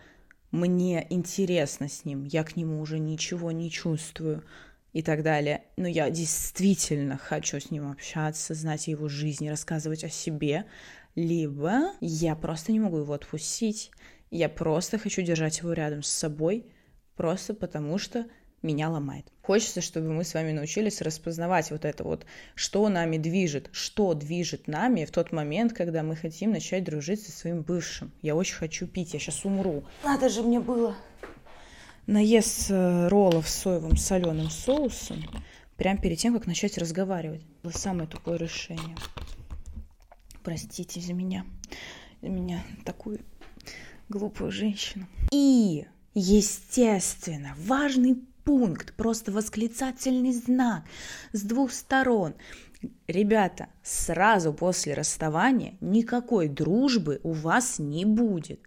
мне 0.51 1.07
интересно 1.09 1.89
с 1.89 2.05
ним, 2.05 2.25
я 2.25 2.43
к 2.43 2.55
нему 2.55 2.79
уже 2.79 2.99
ничего 2.99 3.51
не 3.51 3.71
чувствую. 3.71 4.43
и 4.93 5.01
так 5.01 5.23
далее, 5.23 5.63
но 5.75 5.87
я 5.87 6.11
действительно 6.11 7.17
хочу 7.17 7.59
с 7.59 7.71
ним 7.71 7.89
общаться, 7.89 8.53
знать 8.53 8.87
его 8.87 9.09
жизнь, 9.09 9.49
рассказывать 9.49 10.03
о 10.03 10.09
себе, 10.09 10.65
либо 11.15 11.93
я 11.99 12.35
просто 12.35 12.71
не 12.71 12.79
могу 12.79 12.99
его 12.99 13.13
отпустить, 13.13 13.89
я 14.37 14.49
просто 14.49 14.97
хочу 14.97 15.21
держать 15.21 15.59
его 15.59 15.73
рядом 15.73 16.03
с 16.03 16.09
собой, 16.09 16.65
просто 17.15 17.53
потому 17.53 17.97
что 17.97 18.25
меня 18.63 18.89
ломает. 18.89 19.27
Хочется, 19.41 19.81
чтобы 19.81 20.11
мы 20.11 20.23
с 20.23 20.33
вами 20.33 20.53
научились 20.53 21.01
распознавать 21.01 21.69
вот 21.69 21.85
это 21.85 22.03
вот, 22.03 22.25
что 22.55 22.87
нами 22.89 23.17
движет, 23.17 23.69
что 23.73 24.13
движет 24.13 24.67
нами 24.67 25.05
в 25.05 25.11
тот 25.11 25.31
момент, 25.31 25.73
когда 25.73 26.01
мы 26.01 26.15
хотим 26.15 26.51
начать 26.51 26.83
дружить 26.83 27.21
со 27.21 27.31
своим 27.31 27.61
бывшим. 27.61 28.11
Я 28.21 28.35
очень 28.35 28.55
хочу 28.55 28.87
пить, 28.87 29.13
я 29.13 29.19
сейчас 29.19 29.45
умру. 29.45 29.83
Надо 30.03 30.29
же 30.29 30.41
мне 30.41 30.59
было 30.59 30.95
наесться 32.07 33.09
роллов 33.09 33.47
с 33.47 33.53
соевым 33.53 33.97
соленым 33.97 34.49
соусом 34.49 35.23
прямо 35.77 35.99
перед 35.99 36.17
тем, 36.17 36.33
как 36.33 36.47
начать 36.47 36.77
разговаривать. 36.77 37.45
Это 37.63 37.77
самое 37.77 38.07
тупое 38.07 38.37
решение. 38.37 38.95
Простите 40.41 40.99
за 41.01 41.13
меня, 41.13 41.45
за 42.21 42.29
меня 42.29 42.63
такую 42.85 43.19
глупую 44.09 44.51
женщину. 44.51 45.07
И, 45.31 45.85
естественно, 46.13 47.53
важный 47.57 48.17
пункт, 48.43 48.93
просто 48.95 49.31
восклицательный 49.31 50.33
знак 50.33 50.83
с 51.31 51.41
двух 51.41 51.71
сторон. 51.71 52.33
Ребята, 53.07 53.67
сразу 53.81 54.53
после 54.53 54.93
расставания 54.93 55.75
никакой 55.79 56.49
дружбы 56.49 57.19
у 57.23 57.31
вас 57.31 57.79
не 57.79 58.05
будет. 58.05 58.59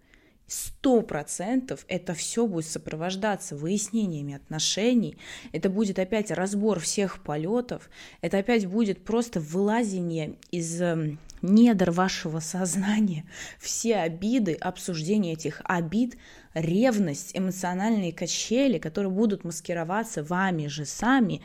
Сто 0.47 1.01
процентов 1.01 1.83
это 1.89 2.13
все 2.13 2.47
будет 2.47 2.65
сопровождаться 2.65 3.55
выяснениями 3.57 4.33
отношений, 4.33 5.17
это 5.51 5.69
будет 5.69 5.99
опять 5.99 6.31
разбор 6.31 6.79
всех 6.79 7.21
полетов, 7.21 7.89
это 8.21 8.37
опять 8.37 8.65
будет 8.65 9.03
просто 9.03 9.41
вылазение 9.41 10.35
из 10.49 10.81
эм, 10.81 11.19
недр 11.47 11.91
вашего 11.91 12.39
сознания, 12.39 13.25
все 13.59 13.97
обиды, 13.97 14.53
обсуждение 14.53 15.33
этих 15.33 15.61
обид, 15.63 16.17
ревность, 16.53 17.31
эмоциональные 17.35 18.13
качели, 18.13 18.77
которые 18.77 19.11
будут 19.11 19.43
маскироваться 19.43 20.23
вами 20.23 20.67
же 20.67 20.85
сами 20.85 21.41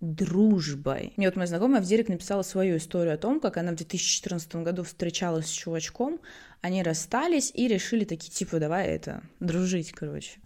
дружбой. 0.00 1.12
Мне 1.16 1.28
вот 1.28 1.36
моя 1.36 1.46
знакомая 1.46 1.80
в 1.80 1.84
директ 1.84 2.08
написала 2.08 2.42
свою 2.42 2.76
историю 2.76 3.14
о 3.14 3.18
том, 3.18 3.38
как 3.38 3.56
она 3.56 3.70
в 3.72 3.76
2014 3.76 4.56
году 4.56 4.82
встречалась 4.82 5.46
с 5.46 5.50
чувачком, 5.50 6.20
они 6.60 6.82
расстались 6.82 7.52
и 7.54 7.68
решили 7.68 8.04
такие, 8.04 8.30
типа, 8.32 8.58
давай 8.58 8.88
это, 8.88 9.22
дружить, 9.38 9.92
короче. 9.92 10.40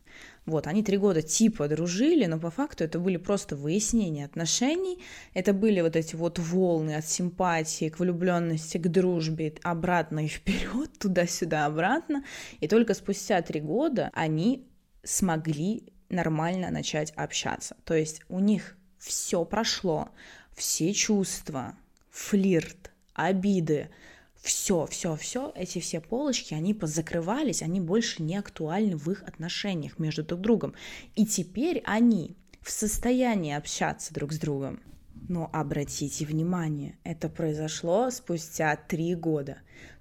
Вот, 0.47 0.69
они 0.69 0.85
три 0.85 0.97
года 0.97 1.23
типа 1.23 1.67
дружили, 1.67 2.27
но 2.27 2.39
по 2.39 2.51
факту 2.51 2.85
это 2.85 3.01
были 3.01 3.17
просто 3.17 3.57
выяснения 3.57 4.25
отношений, 4.25 5.03
это 5.35 5.53
были 5.53 5.81
вот 5.81 5.97
эти 5.97 6.15
вот 6.15 6.39
волны 6.39 6.95
от 6.95 7.05
симпатии 7.05 7.89
к 7.89 7.99
влюбленности, 7.99 8.79
к 8.79 8.87
дружбе, 8.87 9.55
обратно 9.65 10.25
и 10.25 10.29
вперед, 10.29 10.91
туда-сюда, 11.01 11.67
обратно. 11.67 12.25
И 12.61 12.69
только 12.69 12.95
спустя 12.95 13.43
три 13.43 13.61
года 13.61 14.11
они 14.15 14.69
смогли 15.03 15.93
нормально 16.09 16.71
начать 16.71 17.13
общаться. 17.17 17.77
То 17.85 17.95
есть 17.95 18.23
у 18.29 18.39
них 18.39 18.77
все 18.99 19.45
прошло, 19.45 20.11
все 20.55 20.93
чувства, 20.93 21.75
флирт, 22.11 22.93
обиды, 23.15 23.91
все, 24.41 24.87
все, 24.87 25.17
все, 25.17 25.53
эти 25.55 25.81
все 25.81 26.01
полочки, 26.01 26.55
они 26.55 26.75
позакрывались, 26.75 27.63
они 27.63 27.81
больше 27.81 28.23
не 28.23 28.37
актуальны 28.37 28.97
в 28.97 29.11
их 29.11 29.23
отношениях 29.23 29.99
между 29.99 30.23
друг 30.23 30.41
другом. 30.41 30.75
И 31.15 31.27
теперь 31.27 31.83
они 31.85 32.37
в 32.61 32.71
состоянии 32.71 33.55
общаться 33.55 34.13
друг 34.13 34.33
с 34.33 34.39
другом. 34.39 34.81
Но 35.29 35.51
обратите 35.53 36.25
внимание, 36.25 36.97
это 37.03 37.29
произошло 37.29 38.11
спустя 38.11 38.77
три 38.77 39.15
года. 39.15 39.59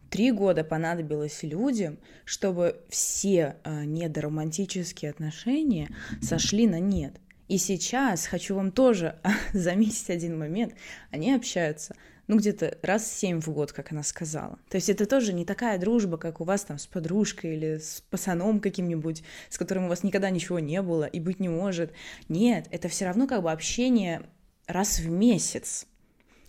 Три 0.09 0.31
года 0.31 0.63
понадобилось 0.63 1.41
людям, 1.43 1.97
чтобы 2.25 2.79
все 2.89 3.57
э, 3.63 3.85
недоромантические 3.85 5.11
отношения 5.11 5.89
сошли 6.21 6.67
на 6.67 6.79
нет. 6.79 7.15
И 7.47 7.57
сейчас 7.57 8.25
хочу 8.25 8.55
вам 8.55 8.71
тоже 8.71 9.19
заметить 9.53 10.09
один 10.09 10.37
момент. 10.37 10.73
Они 11.11 11.33
общаются 11.33 11.95
ну, 12.27 12.37
где-то 12.37 12.77
раз 12.81 13.11
семь 13.11 13.39
в 13.39 13.49
год, 13.49 13.71
как 13.71 13.91
она 13.91 14.03
сказала. 14.03 14.57
То 14.69 14.77
есть 14.77 14.89
это 14.89 15.05
тоже 15.05 15.33
не 15.33 15.45
такая 15.45 15.77
дружба, 15.77 16.17
как 16.17 16.41
у 16.41 16.43
вас 16.43 16.63
там 16.63 16.77
с 16.79 16.87
подружкой 16.87 17.55
или 17.55 17.77
с 17.77 18.03
пацаном 18.09 18.59
каким-нибудь, 18.59 19.23
с 19.49 19.57
которым 19.57 19.85
у 19.85 19.89
вас 19.89 20.03
никогда 20.03 20.29
ничего 20.29 20.59
не 20.59 20.81
было 20.81 21.05
и 21.05 21.19
быть 21.19 21.39
не 21.39 21.49
может. 21.49 21.91
Нет, 22.29 22.67
это 22.71 22.87
все 22.87 23.05
равно 23.05 23.27
как 23.27 23.43
бы 23.43 23.51
общение 23.51 24.23
раз 24.67 24.99
в 24.99 25.09
месяц 25.09 25.87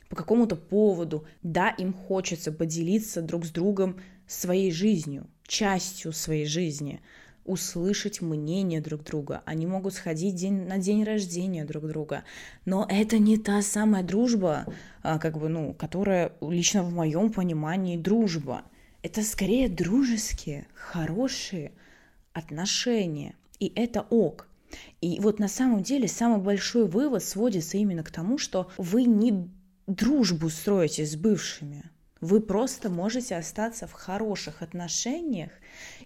по 0.08 0.16
какому-то 0.16 0.56
поводу. 0.56 1.26
Да, 1.42 1.70
им 1.70 1.92
хочется 1.92 2.52
поделиться 2.52 3.20
друг 3.22 3.44
с 3.44 3.50
другом 3.50 4.00
своей 4.26 4.72
жизнью, 4.72 5.26
частью 5.46 6.12
своей 6.12 6.46
жизни– 6.46 7.00
услышать 7.46 8.20
мнение 8.20 8.80
друг 8.80 9.04
друга, 9.04 9.42
они 9.46 9.66
могут 9.66 9.94
сходить 9.94 10.34
день, 10.34 10.66
на 10.66 10.78
день 10.78 11.04
рождения 11.04 11.64
друг 11.64 11.86
друга, 11.86 12.24
но 12.64 12.86
это 12.88 13.18
не 13.18 13.38
та 13.38 13.62
самая 13.62 14.02
дружба, 14.02 14.66
а, 15.02 15.18
как 15.18 15.38
бы, 15.38 15.48
ну, 15.48 15.74
которая 15.74 16.32
лично 16.40 16.82
в 16.82 16.92
моем 16.92 17.32
понимании 17.32 17.96
дружба. 17.96 18.62
Это 19.02 19.22
скорее 19.22 19.68
дружеские, 19.68 20.66
хорошие 20.74 21.72
отношения, 22.32 23.34
и 23.60 23.72
это 23.74 24.02
ок. 24.10 24.48
И 25.00 25.20
вот 25.20 25.38
на 25.38 25.48
самом 25.48 25.82
деле 25.82 26.08
самый 26.08 26.40
большой 26.40 26.86
вывод 26.86 27.22
сводится 27.22 27.78
именно 27.78 28.02
к 28.02 28.10
тому, 28.10 28.36
что 28.36 28.70
вы 28.76 29.04
не 29.04 29.48
дружбу 29.86 30.50
строите 30.50 31.06
с 31.06 31.16
бывшими, 31.16 31.90
вы 32.26 32.40
просто 32.40 32.90
можете 32.90 33.36
остаться 33.36 33.86
в 33.86 33.92
хороших 33.92 34.60
отношениях 34.60 35.50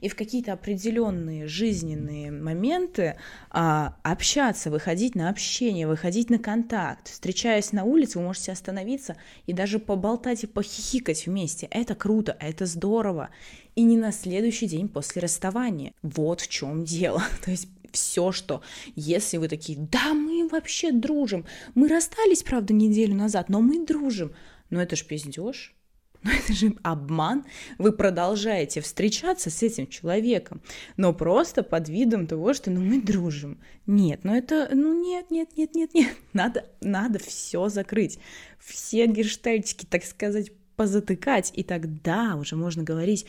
и 0.00 0.08
в 0.08 0.14
какие-то 0.14 0.52
определенные 0.52 1.46
жизненные 1.46 2.30
моменты 2.30 3.16
а, 3.50 3.96
общаться, 4.02 4.70
выходить 4.70 5.14
на 5.14 5.30
общение, 5.30 5.86
выходить 5.86 6.28
на 6.28 6.38
контакт. 6.38 7.08
Встречаясь 7.08 7.72
на 7.72 7.84
улице, 7.84 8.18
вы 8.18 8.26
можете 8.26 8.52
остановиться 8.52 9.16
и 9.46 9.54
даже 9.54 9.78
поболтать 9.78 10.44
и 10.44 10.46
похихикать 10.46 11.26
вместе. 11.26 11.68
Это 11.70 11.94
круто, 11.94 12.36
это 12.38 12.66
здорово. 12.66 13.30
И 13.74 13.82
не 13.82 13.96
на 13.96 14.12
следующий 14.12 14.66
день 14.66 14.88
после 14.88 15.22
расставания. 15.22 15.94
Вот 16.02 16.42
в 16.42 16.48
чем 16.48 16.84
дело. 16.84 17.22
То 17.44 17.50
есть 17.50 17.68
все, 17.92 18.30
что 18.30 18.62
если 18.94 19.38
вы 19.38 19.48
такие, 19.48 19.78
да, 19.78 20.12
мы 20.12 20.46
вообще 20.48 20.92
дружим, 20.92 21.46
мы 21.74 21.88
расстались, 21.88 22.42
правда, 22.42 22.74
неделю 22.74 23.14
назад, 23.14 23.48
но 23.48 23.60
мы 23.60 23.84
дружим, 23.86 24.32
но 24.68 24.82
это 24.82 24.96
ж 24.96 25.04
пиздеж, 25.04 25.74
но 26.22 26.30
это 26.30 26.52
же 26.52 26.74
обман. 26.82 27.44
Вы 27.78 27.92
продолжаете 27.92 28.80
встречаться 28.80 29.50
с 29.50 29.62
этим 29.62 29.86
человеком, 29.86 30.60
но 30.96 31.14
просто 31.14 31.62
под 31.62 31.88
видом 31.88 32.26
того, 32.26 32.52
что 32.52 32.70
ну, 32.70 32.80
мы 32.80 33.00
дружим. 33.00 33.58
Нет, 33.86 34.20
ну 34.24 34.34
это, 34.34 34.68
ну 34.72 35.00
нет, 35.02 35.30
нет, 35.30 35.56
нет, 35.56 35.74
нет, 35.74 35.94
нет. 35.94 36.16
Надо, 36.32 36.66
надо 36.80 37.18
все 37.18 37.68
закрыть. 37.68 38.18
Все 38.58 39.06
гештальтики, 39.06 39.86
так 39.86 40.04
сказать, 40.04 40.52
позатыкать. 40.76 41.52
И 41.54 41.62
тогда 41.62 42.36
уже 42.36 42.56
можно 42.56 42.82
говорить 42.82 43.26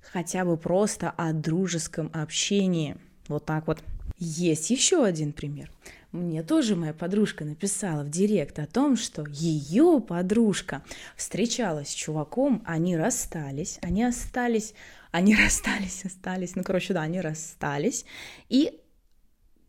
хотя 0.00 0.44
бы 0.44 0.56
просто 0.56 1.10
о 1.10 1.32
дружеском 1.32 2.10
общении. 2.14 2.96
Вот 3.26 3.44
так 3.44 3.66
вот. 3.66 3.82
Есть 4.18 4.70
еще 4.70 5.04
один 5.04 5.32
пример. 5.32 5.70
Мне 6.12 6.42
тоже 6.42 6.74
моя 6.74 6.94
подружка 6.94 7.44
написала 7.44 8.02
в 8.02 8.08
директ 8.08 8.58
о 8.58 8.66
том, 8.66 8.96
что 8.96 9.26
ее 9.28 10.00
подружка 10.00 10.82
встречалась 11.16 11.90
с 11.90 11.94
чуваком, 11.94 12.62
они 12.64 12.96
расстались, 12.96 13.78
они 13.82 14.04
остались, 14.04 14.72
они 15.10 15.36
расстались, 15.36 16.06
остались, 16.06 16.56
ну, 16.56 16.64
короче, 16.64 16.94
да, 16.94 17.02
они 17.02 17.20
расстались 17.20 18.06
и 18.48 18.80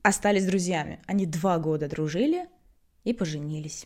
остались 0.01 0.46
друзьями. 0.46 1.01
Они 1.08 1.25
два 1.25 1.60
года 1.60 1.89
дружили 1.89 2.48
и 3.03 3.13
поженились. 3.13 3.86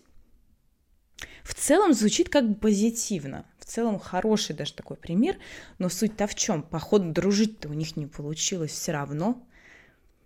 В 1.44 1.56
целом 1.56 1.94
звучит 1.94 2.30
как 2.30 2.48
бы 2.48 2.56
позитивно, 2.56 3.46
в 3.58 3.66
целом 3.66 3.98
хороший 3.98 4.56
даже 4.56 4.74
такой 4.74 4.98
пример, 4.98 5.38
но 5.80 5.90
суть-то 5.90 6.28
в 6.28 6.36
чем? 6.36 6.62
Походу 6.62 7.12
дружить-то 7.12 7.68
у 7.70 7.74
них 7.74 7.98
не 7.98 8.06
получилось 8.06 8.72
все 8.72 8.92
равно, 8.92 9.44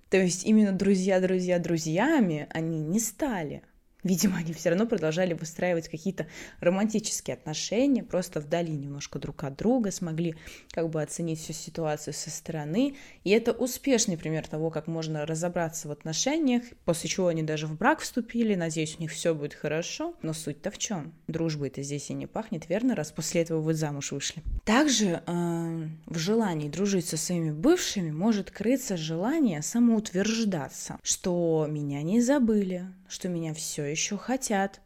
то 0.09 0.17
есть 0.17 0.45
именно 0.45 0.71
друзья, 0.71 1.19
друзья, 1.19 1.59
друзьями 1.59 2.47
они 2.51 2.79
не 2.79 2.99
стали. 2.99 3.63
Видимо, 4.03 4.37
они 4.37 4.53
все 4.53 4.69
равно 4.69 4.85
продолжали 4.85 5.33
выстраивать 5.33 5.89
какие-то 5.89 6.27
романтические 6.61 7.33
отношения, 7.33 8.03
просто 8.03 8.39
вдали 8.39 8.71
немножко 8.71 9.19
друг 9.19 9.43
от 9.43 9.57
друга, 9.57 9.91
смогли 9.91 10.35
как 10.71 10.89
бы 10.89 11.01
оценить 11.01 11.39
всю 11.39 11.51
ситуацию 11.51 12.13
со 12.13 12.29
стороны. 12.29 12.95
И 13.25 13.31
это 13.31 13.51
успешный 13.51 14.17
пример 14.17 14.47
того, 14.47 14.69
как 14.69 14.87
можно 14.87 15.25
разобраться 15.25 15.89
в 15.89 15.91
отношениях, 15.91 16.63
после 16.85 17.09
чего 17.09 17.27
они 17.27 17.43
даже 17.43 17.67
в 17.67 17.75
брак 17.75 17.99
вступили. 17.99 18.55
Надеюсь, 18.55 18.95
у 18.97 19.01
них 19.01 19.11
все 19.11 19.35
будет 19.35 19.55
хорошо. 19.55 20.15
Но 20.21 20.31
суть-то 20.31 20.71
в 20.71 20.77
чем? 20.77 21.13
Дружбы 21.27 21.67
это 21.67 21.81
здесь 21.81 22.09
и 22.09 22.13
не 22.13 22.27
пахнет, 22.27 22.69
верно, 22.69 22.95
раз 22.95 23.11
после 23.11 23.41
этого 23.41 23.59
вы 23.59 23.73
замуж 23.73 24.11
вышли. 24.13 24.41
Также 24.67 25.23
э, 25.25 25.87
в 26.07 26.17
желании 26.17 26.67
дружить 26.67 27.07
со 27.07 27.15
своими 27.15 27.51
бывшими 27.51 28.11
может 28.11 28.51
крыться 28.51 28.97
желание 28.97 29.61
самоутверждаться, 29.61 30.97
что 31.03 31.65
меня 31.69 32.01
не 32.01 32.19
забыли, 32.19 32.85
что 33.07 33.29
меня 33.29 33.53
все 33.53 33.85
еще 33.85 34.17
хотят, 34.17 34.81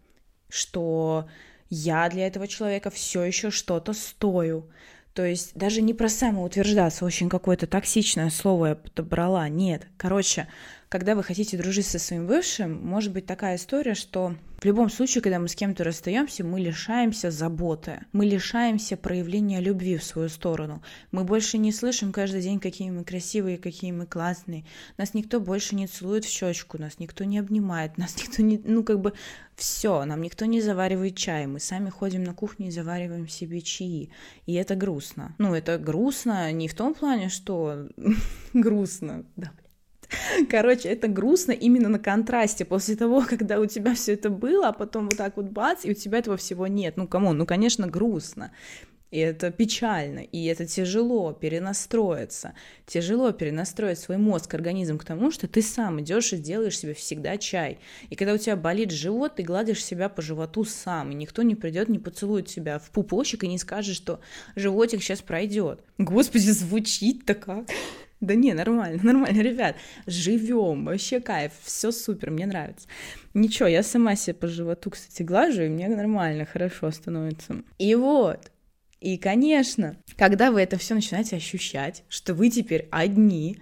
что 0.50 1.28
я 1.72 2.08
для 2.10 2.28
этого 2.28 2.48
человека 2.48 2.92
все 2.92 3.24
еще 3.24 3.50
что-то 3.50 3.94
стою. 3.94 4.70
То 5.16 5.26
есть 5.26 5.56
даже 5.56 5.82
не 5.82 5.96
про 5.96 6.10
самоутверждаться, 6.10 7.04
очень 7.04 7.28
какое-то 7.28 7.66
токсичное 7.66 8.30
слово 8.30 8.68
я 8.68 8.76
подобрала, 8.76 9.50
нет. 9.50 9.88
Короче, 9.98 10.48
когда 10.92 11.16
вы 11.16 11.24
хотите 11.24 11.58
дружить 11.58 11.86
со 11.86 12.00
своим 12.00 12.28
бывшим, 12.28 12.86
может 12.86 13.14
быть 13.14 13.26
такая 13.26 13.56
история, 13.56 13.96
что 13.96 14.36
в 14.60 14.66
любом 14.66 14.90
случае, 14.90 15.22
когда 15.22 15.40
мы 15.40 15.48
с 15.48 15.56
кем-то 15.56 15.86
расстаемся, 15.86 16.44
мы 16.44 16.60
лишаемся 16.60 17.32
заботы, 17.32 18.02
мы 18.12 18.26
лишаемся 18.26 18.98
проявления 18.98 19.62
любви 19.62 19.96
в 19.96 20.04
свою 20.04 20.28
сторону. 20.28 20.84
Мы 21.12 21.24
больше 21.24 21.58
не 21.58 21.72
слышим 21.72 22.12
каждый 22.12 22.42
день, 22.42 22.60
какие 22.60 22.92
мы 22.92 23.06
красивые, 23.06 23.58
какие 23.58 23.94
мы 23.94 24.06
классные. 24.06 24.66
Нас 24.98 25.14
никто 25.14 25.40
больше 25.40 25.76
не 25.76 25.88
целует 25.88 26.26
в 26.26 26.30
щечку, 26.30 26.78
нас 26.78 27.00
никто 27.00 27.24
не 27.24 27.40
обнимает, 27.40 27.98
нас 27.98 28.18
никто 28.18 28.44
не, 28.44 28.62
ну 28.62 28.84
как 28.84 29.00
бы 29.00 29.14
все, 29.56 30.04
нам 30.04 30.22
никто 30.22 30.44
не 30.44 30.60
заваривает 30.60 31.16
чай, 31.16 31.48
мы 31.48 31.62
сами 31.62 31.90
ходим 31.90 32.26
на 32.26 32.34
кухню 32.34 32.68
и 32.68 32.72
завариваем 32.72 33.30
себе 33.30 33.62
чаи, 33.62 34.10
и 34.46 34.54
это 34.56 34.76
грустно. 34.76 35.36
Ну 35.38 35.56
это 35.56 35.78
грустно 35.78 36.52
не 36.52 36.68
в 36.68 36.76
том 36.76 36.94
плане, 36.96 37.30
что 37.30 37.88
грустно, 38.54 39.24
да, 39.38 39.54
Короче, 40.50 40.90
это 40.90 41.08
грустно 41.08 41.52
именно 41.52 41.90
на 41.90 42.00
контрасте. 42.00 42.66
После 42.66 42.96
того, 42.96 43.24
когда 43.30 43.60
у 43.60 43.66
тебя 43.66 43.94
все 43.94 44.14
это 44.14 44.30
было, 44.30 44.70
а 44.70 44.74
потом 44.74 45.06
вот 45.06 45.18
так 45.18 45.38
вот 45.38 45.48
бац, 45.48 45.86
и 45.86 45.92
у 45.92 45.94
тебя 45.94 46.20
этого 46.20 46.38
всего 46.38 46.68
нет. 46.68 46.98
Ну, 46.98 47.08
кому? 47.08 47.34
Ну, 47.34 47.46
конечно, 47.46 47.88
грустно. 47.88 48.52
И 49.12 49.20
это 49.20 49.52
печально, 49.52 50.20
и 50.20 50.46
это 50.46 50.66
тяжело 50.66 51.34
перенастроиться. 51.34 52.54
Тяжело 52.86 53.34
перенастроить 53.34 54.00
свой 54.00 54.18
мозг, 54.18 54.54
организм 54.54 54.98
к 54.98 55.04
тому, 55.04 55.32
что 55.32 55.50
ты 55.50 55.62
сам 55.62 56.00
идешь 56.00 56.32
и 56.32 56.38
делаешь 56.38 56.80
себе 56.80 56.94
всегда 56.94 57.38
чай. 57.38 57.80
И 58.10 58.16
когда 58.16 58.34
у 58.34 58.38
тебя 58.38 58.56
болит 58.56 58.92
живот, 58.92 59.36
ты 59.36 59.44
гладишь 59.44 59.84
себя 59.84 60.08
по 60.08 60.22
животу 60.22 60.64
сам, 60.64 61.12
и 61.12 61.16
никто 61.16 61.42
не 61.42 61.56
придет, 61.56 61.90
не 61.90 62.00
поцелует 62.00 62.48
тебя 62.48 62.80
в 62.80 62.90
пупочек 62.90 63.44
и 63.44 63.50
не 63.50 63.58
скажет, 63.58 63.98
что 63.98 64.22
животик 64.56 65.04
сейчас 65.04 65.22
пройдет. 65.22 65.84
Господи, 65.98 66.50
звучит-то 66.50 67.34
как. 67.34 67.66
Да 68.22 68.36
не, 68.36 68.54
нормально, 68.54 69.00
нормально, 69.04 69.42
ребят, 69.42 69.76
живем, 70.06 70.86
вообще 70.86 71.20
кайф, 71.20 71.52
все 71.64 71.92
супер, 71.92 72.30
мне 72.30 72.46
нравится. 72.46 72.88
Ничего, 73.34 73.68
я 73.68 73.84
сама 73.84 74.16
себе 74.16 74.36
по 74.36 74.48
животу, 74.48 74.92
кстати, 74.92 75.24
глажу, 75.24 75.64
и 75.64 75.70
мне 75.70 75.90
нормально, 75.90 76.46
хорошо 76.46 76.92
становится. 76.92 77.64
И 77.80 77.96
вот, 77.96 78.52
и, 79.00 79.18
конечно, 79.18 79.98
когда 80.16 80.52
вы 80.52 80.62
это 80.62 80.78
все 80.78 80.94
начинаете 80.94 81.36
ощущать, 81.36 82.04
что 82.08 82.36
вы 82.36 82.50
теперь 82.50 82.88
одни, 82.92 83.58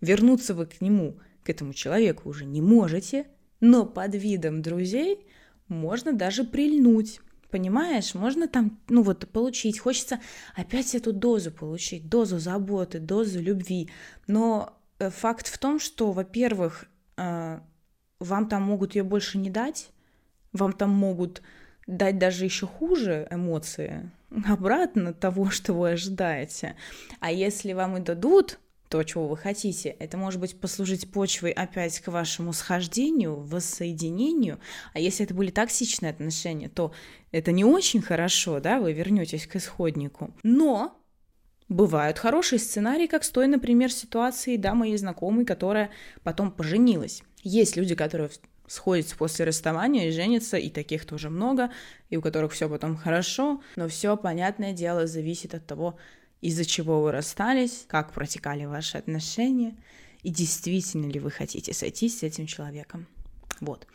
вернуться 0.00 0.54
вы 0.54 0.66
к 0.66 0.80
нему, 0.80 1.18
к 1.42 1.50
этому 1.50 1.74
человеку 1.74 2.28
уже 2.28 2.44
не 2.44 2.60
можете, 2.60 3.26
но 3.58 3.84
под 3.84 4.14
видом 4.14 4.62
друзей 4.62 5.26
можно 5.66 6.12
даже 6.12 6.44
прильнуть 6.44 7.20
Понимаешь, 7.50 8.14
можно 8.14 8.46
там, 8.46 8.78
ну 8.88 9.02
вот, 9.02 9.28
получить. 9.28 9.78
Хочется 9.78 10.20
опять 10.54 10.94
эту 10.94 11.12
дозу 11.12 11.50
получить, 11.50 12.08
дозу 12.08 12.38
заботы, 12.38 13.00
дозу 13.00 13.40
любви. 13.40 13.90
Но 14.26 14.78
э, 14.98 15.10
факт 15.10 15.48
в 15.48 15.58
том, 15.58 15.80
что, 15.80 16.12
во-первых, 16.12 16.84
э, 17.16 17.60
вам 18.20 18.48
там 18.48 18.62
могут 18.62 18.94
ее 18.94 19.02
больше 19.02 19.38
не 19.38 19.50
дать, 19.50 19.90
вам 20.52 20.72
там 20.72 20.90
могут 20.90 21.42
дать 21.86 22.18
даже 22.18 22.44
еще 22.44 22.66
хуже 22.66 23.26
эмоции, 23.30 24.10
обратно 24.46 25.12
того, 25.12 25.50
что 25.50 25.72
вы 25.72 25.90
ожидаете. 25.90 26.76
А 27.18 27.32
если 27.32 27.72
вам 27.72 27.96
и 27.96 28.00
дадут 28.00 28.60
то, 28.90 29.04
чего 29.04 29.28
вы 29.28 29.36
хотите. 29.36 29.88
Это 29.88 30.16
может 30.16 30.40
быть 30.40 30.58
послужить 30.58 31.10
почвой 31.12 31.52
опять 31.52 32.00
к 32.00 32.08
вашему 32.08 32.52
схождению, 32.52 33.36
воссоединению. 33.36 34.58
А 34.92 34.98
если 34.98 35.24
это 35.24 35.32
были 35.32 35.50
токсичные 35.50 36.10
отношения, 36.10 36.68
то 36.68 36.92
это 37.30 37.52
не 37.52 37.64
очень 37.64 38.02
хорошо, 38.02 38.58
да, 38.58 38.80
вы 38.80 38.92
вернетесь 38.92 39.46
к 39.46 39.56
исходнику. 39.56 40.34
Но 40.42 40.96
Бывают 41.68 42.18
хорошие 42.18 42.58
сценарии, 42.58 43.06
как 43.06 43.22
с 43.22 43.30
той, 43.30 43.46
например, 43.46 43.92
ситуации, 43.92 44.56
да, 44.56 44.74
моей 44.74 44.96
знакомой, 44.96 45.44
которая 45.44 45.90
потом 46.24 46.50
поженилась. 46.50 47.22
Есть 47.44 47.76
люди, 47.76 47.94
которые 47.94 48.28
сходятся 48.66 49.16
после 49.16 49.44
расставания 49.44 50.08
и 50.08 50.10
женятся, 50.10 50.56
и 50.56 50.68
таких 50.68 51.04
тоже 51.04 51.30
много, 51.30 51.70
и 52.08 52.16
у 52.16 52.22
которых 52.22 52.54
все 52.54 52.68
потом 52.68 52.96
хорошо, 52.96 53.62
но 53.76 53.86
все, 53.86 54.16
понятное 54.16 54.72
дело, 54.72 55.06
зависит 55.06 55.54
от 55.54 55.64
того, 55.64 55.96
из-за 56.40 56.64
чего 56.64 57.02
вы 57.02 57.12
расстались, 57.12 57.84
как 57.86 58.12
протекали 58.12 58.64
ваши 58.64 58.98
отношения, 58.98 59.76
и 60.22 60.30
действительно 60.30 61.06
ли 61.06 61.20
вы 61.20 61.30
хотите 61.30 61.72
сойтись 61.72 62.18
с 62.18 62.22
этим 62.22 62.46
человеком. 62.46 63.06
Вот. 63.60 63.86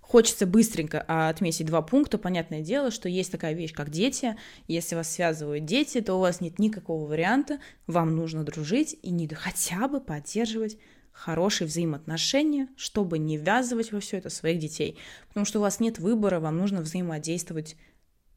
Хочется 0.00 0.46
быстренько 0.46 1.04
а, 1.08 1.30
отметить 1.30 1.66
два 1.66 1.80
пункта. 1.80 2.18
Понятное 2.18 2.60
дело, 2.60 2.90
что 2.90 3.08
есть 3.08 3.32
такая 3.32 3.54
вещь, 3.54 3.72
как 3.72 3.90
дети. 3.90 4.36
Если 4.68 4.94
вас 4.94 5.10
связывают 5.10 5.64
дети, 5.64 6.00
то 6.02 6.14
у 6.14 6.20
вас 6.20 6.40
нет 6.40 6.58
никакого 6.58 7.06
варианта. 7.06 7.58
Вам 7.86 8.14
нужно 8.14 8.44
дружить 8.44 8.96
и 9.02 9.10
не 9.10 9.26
хотя 9.28 9.88
бы 9.88 10.00
поддерживать 10.00 10.76
хорошие 11.10 11.66
взаимоотношения, 11.66 12.68
чтобы 12.76 13.18
не 13.18 13.38
ввязывать 13.38 13.92
во 13.92 14.00
все 14.00 14.18
это 14.18 14.28
своих 14.28 14.58
детей. 14.58 14.98
Потому 15.28 15.46
что 15.46 15.58
у 15.58 15.62
вас 15.62 15.80
нет 15.80 15.98
выбора, 15.98 16.38
вам 16.38 16.58
нужно 16.58 16.82
взаимодействовать 16.82 17.76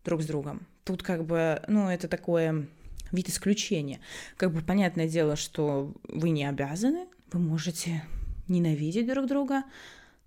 друг 0.06 0.22
с 0.22 0.26
другом. 0.26 0.66
Тут 0.86 1.04
как 1.04 1.26
бы, 1.26 1.62
ну, 1.68 1.90
это 1.90 2.08
такое 2.08 2.68
вид 3.12 3.30
исключения. 3.30 4.00
Как 4.36 4.54
бы 4.54 4.62
понятное 4.62 5.08
дело, 5.08 5.36
что 5.36 5.94
вы 6.08 6.30
не 6.30 6.46
обязаны, 6.46 7.08
вы 7.32 7.40
можете 7.40 8.04
ненавидеть 8.48 9.08
друг 9.08 9.28
друга, 9.28 9.64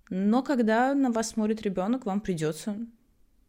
но 0.09 0.43
когда 0.43 0.93
на 0.93 1.11
вас 1.11 1.29
смотрит 1.29 1.61
ребенок, 1.61 2.05
вам 2.05 2.21
придется 2.21 2.77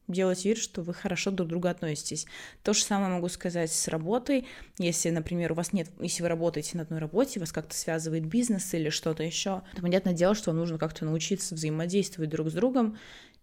делать 0.08 0.44
вид, 0.44 0.58
что 0.58 0.82
вы 0.82 0.94
хорошо 0.94 1.30
друг 1.30 1.48
к 1.48 1.50
другу 1.50 1.68
относитесь. 1.68 2.26
То 2.62 2.72
же 2.72 2.82
самое 2.82 3.12
могу 3.12 3.28
сказать 3.28 3.72
с 3.72 3.88
работой. 3.88 4.46
Если, 4.78 5.10
например, 5.10 5.52
у 5.52 5.54
вас 5.54 5.72
нет, 5.72 5.88
если 6.00 6.22
вы 6.22 6.28
работаете 6.28 6.76
на 6.76 6.82
одной 6.82 7.00
работе, 7.00 7.40
вас 7.40 7.52
как-то 7.52 7.74
связывает 7.74 8.26
бизнес 8.26 8.72
или 8.74 8.90
что-то 8.90 9.22
еще, 9.22 9.62
то 9.74 9.82
понятное 9.82 10.12
дело, 10.12 10.34
что 10.34 10.52
нужно 10.52 10.78
как-то 10.78 11.04
научиться 11.04 11.54
взаимодействовать 11.54 12.30
друг 12.30 12.50
с 12.50 12.52
другом. 12.52 12.98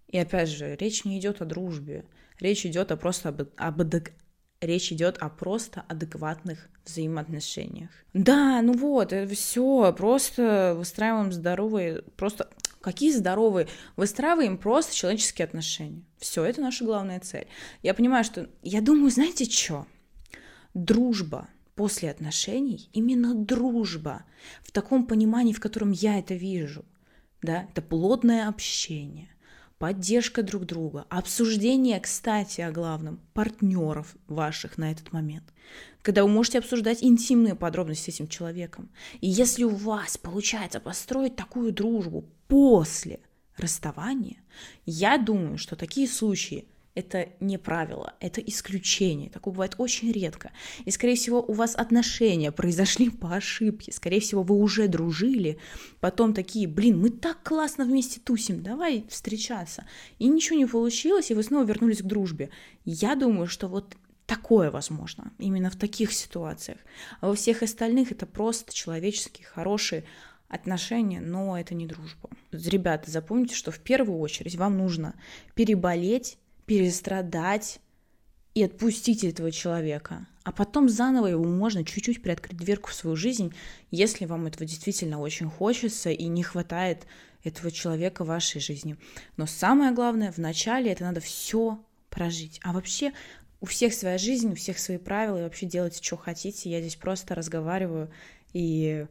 И 0.07 0.17
опять 0.17 0.49
же, 0.49 0.75
речь 0.75 1.05
не 1.05 1.19
идет 1.19 1.41
о 1.41 1.45
дружбе, 1.45 2.05
речь 2.39 2.65
идет 2.65 2.91
о 2.91 2.97
просто 2.97 3.29
об, 3.29 3.41
об 3.57 3.81
речь 4.61 4.91
идет 4.91 5.17
о 5.19 5.29
просто 5.29 5.83
адекватных 5.87 6.69
взаимоотношениях. 6.85 7.89
Да, 8.13 8.61
ну 8.61 8.73
вот, 8.73 9.13
это 9.13 9.33
все, 9.33 9.93
просто 9.93 10.73
выстраиваем 10.77 11.31
здоровые, 11.31 12.01
просто 12.17 12.49
какие 12.81 13.11
здоровые, 13.11 13.67
выстраиваем 13.95 14.57
просто 14.57 14.95
человеческие 14.95 15.45
отношения. 15.45 16.03
Все, 16.17 16.43
это 16.43 16.61
наша 16.61 16.85
главная 16.85 17.19
цель. 17.19 17.47
Я 17.83 17.93
понимаю, 17.93 18.23
что, 18.23 18.49
я 18.61 18.81
думаю, 18.81 19.11
знаете 19.11 19.45
что? 19.45 19.85
Дружба 20.73 21.47
после 21.75 22.11
отношений, 22.11 22.89
именно 22.91 23.33
дружба, 23.33 24.25
в 24.61 24.71
таком 24.71 25.05
понимании, 25.05 25.53
в 25.53 25.61
котором 25.61 25.91
я 25.91 26.19
это 26.19 26.33
вижу, 26.33 26.83
да, 27.41 27.67
это 27.71 27.81
плотное 27.81 28.49
общение, 28.49 29.29
поддержка 29.79 30.43
друг 30.43 30.65
друга, 30.65 31.05
обсуждение, 31.09 31.99
кстати, 31.99 32.61
о 32.61 32.71
главном, 32.71 33.19
партнеров 33.33 34.15
ваших 34.27 34.77
на 34.77 34.91
этот 34.91 35.11
момент, 35.13 35.45
когда 36.01 36.23
вы 36.23 36.29
можете 36.29 36.59
обсуждать 36.59 37.01
интимные 37.01 37.55
подробности 37.55 38.11
с 38.11 38.15
этим 38.15 38.27
человеком. 38.27 38.89
И 39.21 39.27
если 39.27 39.63
у 39.63 39.69
вас 39.69 40.17
получается 40.17 40.79
построить 40.79 41.35
такую 41.35 41.71
дружбу 41.71 42.25
после 42.47 43.21
расставания, 43.57 44.37
я 44.85 45.17
думаю, 45.17 45.57
что 45.57 45.75
такие 45.75 46.07
случаи– 46.07 46.67
это 46.99 47.29
не 47.39 47.57
правило, 47.57 48.13
это 48.19 48.41
исключение. 48.41 49.29
Такое 49.29 49.53
бывает 49.53 49.75
очень 49.77 50.11
редко. 50.11 50.51
И, 50.85 50.91
скорее 50.91 51.15
всего, 51.15 51.41
у 51.41 51.53
вас 51.53 51.75
отношения 51.75 52.51
произошли 52.51 53.09
по 53.09 53.33
ошибке. 53.35 53.91
Скорее 53.91 54.19
всего, 54.19 54.43
вы 54.43 54.55
уже 54.55 54.87
дружили, 54.87 55.57
потом 55.99 56.33
такие, 56.33 56.67
блин, 56.67 56.99
мы 56.99 57.09
так 57.09 57.41
классно 57.43 57.85
вместе 57.85 58.19
тусим, 58.19 58.61
давай 58.61 59.05
встречаться. 59.09 59.85
И 60.19 60.27
ничего 60.27 60.57
не 60.57 60.65
получилось, 60.65 61.31
и 61.31 61.33
вы 61.33 61.43
снова 61.43 61.65
вернулись 61.65 62.01
к 62.01 62.05
дружбе. 62.05 62.49
Я 62.85 63.15
думаю, 63.15 63.47
что 63.47 63.67
вот 63.67 63.95
такое 64.25 64.69
возможно, 64.69 65.31
именно 65.39 65.69
в 65.71 65.75
таких 65.75 66.13
ситуациях. 66.13 66.77
А 67.21 67.27
во 67.27 67.33
всех 67.33 67.63
остальных 67.63 68.11
это 68.11 68.25
просто 68.25 68.73
человеческие, 68.73 69.47
хорошие 69.47 70.03
отношения, 70.49 71.21
но 71.21 71.57
это 71.57 71.75
не 71.75 71.85
дружба. 71.85 72.29
Ребята, 72.51 73.09
запомните, 73.09 73.55
что 73.55 73.71
в 73.71 73.79
первую 73.79 74.19
очередь 74.19 74.55
вам 74.55 74.77
нужно 74.77 75.15
переболеть 75.55 76.37
перестрадать 76.69 77.79
и 78.53 78.61
отпустить 78.61 79.23
этого 79.23 79.51
человека. 79.51 80.27
А 80.43 80.51
потом 80.51 80.87
заново 80.87 81.25
его 81.25 81.43
можно 81.43 81.83
чуть-чуть 81.83 82.21
приоткрыть 82.21 82.59
дверку 82.59 82.91
в 82.91 82.93
свою 82.93 83.15
жизнь, 83.15 83.55
если 83.89 84.25
вам 84.25 84.45
этого 84.45 84.67
действительно 84.67 85.19
очень 85.19 85.49
хочется 85.49 86.11
и 86.11 86.25
не 86.25 86.43
хватает 86.43 87.07
этого 87.43 87.71
человека 87.71 88.23
в 88.23 88.27
вашей 88.27 88.61
жизни. 88.61 88.97
Но 89.35 89.47
самое 89.47 89.93
главное, 89.93 90.31
вначале 90.31 90.91
это 90.91 91.05
надо 91.05 91.21
все 91.21 91.83
прожить. 92.11 92.59
А 92.63 92.71
вообще 92.71 93.13
у 93.61 93.65
всех 93.65 93.91
своя 93.95 94.19
жизнь, 94.19 94.51
у 94.51 94.55
всех 94.55 94.77
свои 94.77 94.99
правила, 94.99 95.39
и 95.39 95.41
вообще 95.41 95.65
делайте, 95.65 96.03
что 96.03 96.17
хотите. 96.17 96.69
Я 96.69 96.81
здесь 96.81 96.97
просто 96.97 97.33
разговариваю, 97.33 98.11
и 98.53 99.07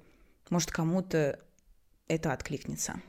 может 0.48 0.70
кому-то 0.70 1.40
это 2.06 2.32
откликнется. 2.32 3.02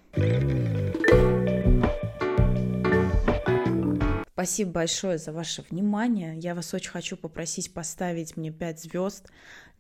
Спасибо 4.39 4.71
большое 4.71 5.17
за 5.17 5.34
ваше 5.34 5.65
внимание. 5.69 6.39
Я 6.39 6.56
вас 6.56 6.73
очень 6.73 6.91
хочу 6.91 7.17
попросить 7.17 7.73
поставить 7.73 8.38
мне 8.38 8.54
5 8.54 8.80
звезд, 8.80 9.30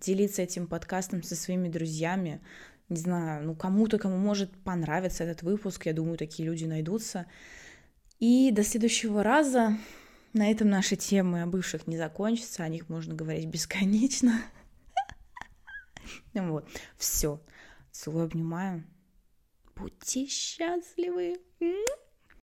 делиться 0.01 0.41
этим 0.41 0.67
подкастом 0.67 1.23
со 1.23 1.37
своими 1.37 1.69
друзьями. 1.69 2.41
Не 2.89 2.97
знаю, 2.97 3.45
ну 3.45 3.55
кому-то, 3.55 3.97
кому 3.97 4.17
может 4.17 4.51
понравиться 4.65 5.23
этот 5.23 5.43
выпуск, 5.43 5.85
я 5.85 5.93
думаю, 5.93 6.17
такие 6.17 6.45
люди 6.45 6.65
найдутся. 6.65 7.25
И 8.19 8.51
до 8.51 8.65
следующего 8.65 9.23
раза. 9.23 9.77
На 10.33 10.51
этом 10.51 10.69
наши 10.69 10.97
темы 10.97 11.41
о 11.41 11.47
бывших 11.47 11.87
не 11.87 11.95
закончатся, 11.95 12.63
о 12.63 12.67
них 12.67 12.89
можно 12.89 13.15
говорить 13.15 13.45
бесконечно. 13.45 14.41
Вот, 16.33 16.67
все. 16.97 17.41
Целую, 17.93 18.25
обнимаю. 18.25 18.83
Будьте 19.73 20.27
счастливы. 20.27 21.37